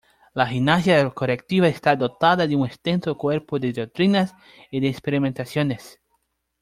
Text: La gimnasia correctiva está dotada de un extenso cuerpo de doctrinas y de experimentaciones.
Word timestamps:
La 0.33 0.47
gimnasia 0.47 1.07
correctiva 1.11 1.67
está 1.67 1.95
dotada 1.95 2.47
de 2.47 2.55
un 2.55 2.65
extenso 2.65 3.15
cuerpo 3.15 3.59
de 3.59 3.71
doctrinas 3.71 4.33
y 4.71 4.79
de 4.79 4.87
experimentaciones. 4.89 5.99